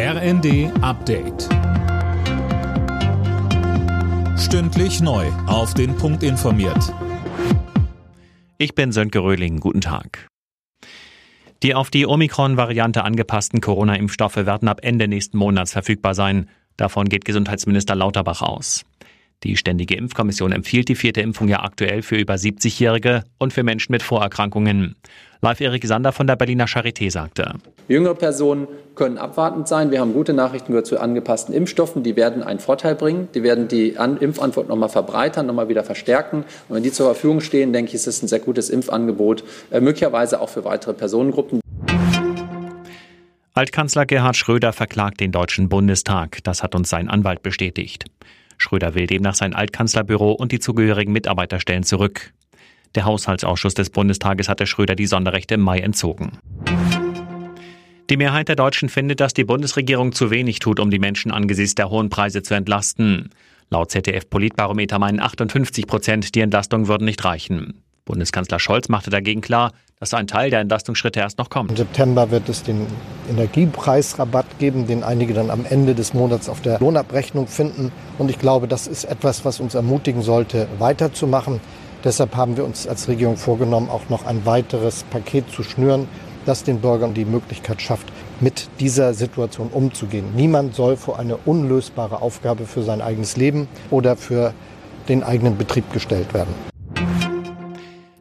[0.00, 1.48] RND Update.
[4.38, 5.26] Stündlich neu.
[5.48, 6.94] Auf den Punkt informiert.
[8.58, 9.58] Ich bin Sönke Röhling.
[9.58, 10.28] Guten Tag.
[11.64, 16.48] Die auf die Omikron-Variante angepassten Corona-Impfstoffe werden ab Ende nächsten Monats verfügbar sein.
[16.76, 18.84] Davon geht Gesundheitsminister Lauterbach aus.
[19.44, 23.92] Die Ständige Impfkommission empfiehlt die vierte Impfung ja aktuell für über 70-Jährige und für Menschen
[23.92, 24.96] mit Vorerkrankungen.
[25.40, 27.54] Live Erik Sander von der Berliner Charité sagte.
[27.86, 28.66] Jüngere Personen
[28.96, 29.92] können abwartend sein.
[29.92, 32.02] Wir haben gute Nachrichten gehört zu angepassten Impfstoffen.
[32.02, 33.28] Die werden einen Vorteil bringen.
[33.32, 36.38] Die werden die Impfantwort noch mal verbreitern, noch mal wieder verstärken.
[36.68, 39.80] Und wenn die zur Verfügung stehen, denke ich, ist es ein sehr gutes Impfangebot, äh,
[39.80, 41.60] möglicherweise auch für weitere Personengruppen.
[43.54, 46.38] Altkanzler Gerhard Schröder verklagt den Deutschen Bundestag.
[46.42, 48.04] Das hat uns sein Anwalt bestätigt.
[48.58, 52.32] Schröder will demnach sein Altkanzlerbüro und die zugehörigen Mitarbeiterstellen zurück.
[52.94, 56.38] Der Haushaltsausschuss des Bundestages hatte Schröder die Sonderrechte im Mai entzogen.
[58.10, 61.74] Die Mehrheit der Deutschen findet, dass die Bundesregierung zu wenig tut, um die Menschen angesichts
[61.74, 63.30] der hohen Preise zu entlasten.
[63.70, 67.82] Laut ZDF-Politbarometer meinen 58 Prozent, die Entlastung würden nicht reichen.
[68.08, 71.70] Bundeskanzler Scholz machte dagegen klar, dass ein Teil der Entlastungsschritte erst noch kommt.
[71.70, 72.86] Im September wird es den
[73.30, 77.92] Energiepreisrabatt geben, den einige dann am Ende des Monats auf der Lohnabrechnung finden.
[78.16, 81.60] Und ich glaube, das ist etwas, was uns ermutigen sollte, weiterzumachen.
[82.02, 86.08] Deshalb haben wir uns als Regierung vorgenommen, auch noch ein weiteres Paket zu schnüren,
[86.46, 88.06] das den Bürgern die Möglichkeit schafft,
[88.40, 90.26] mit dieser Situation umzugehen.
[90.34, 94.54] Niemand soll vor eine unlösbare Aufgabe für sein eigenes Leben oder für
[95.08, 96.54] den eigenen Betrieb gestellt werden.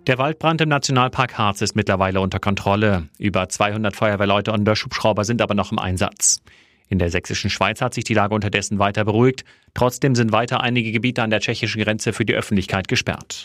[0.08, 3.10] Der Waldbrand im Nationalpark Harz ist mittlerweile unter Kontrolle.
[3.20, 6.42] Über 200 Feuerwehrleute und Löschhubschrauber sind aber noch im Einsatz.
[6.88, 9.44] In der sächsischen Schweiz hat sich die Lage unterdessen weiter beruhigt.
[9.74, 13.44] Trotzdem sind weiter einige Gebiete an der tschechischen Grenze für die Öffentlichkeit gesperrt.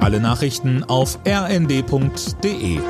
[0.00, 2.80] Alle Nachrichten auf rnd.de